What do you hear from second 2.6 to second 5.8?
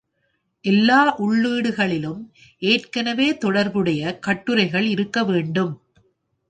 ஏற்கனவே தொடர்புடைய கட்டுரைகள் இருக்க வேண்டும்.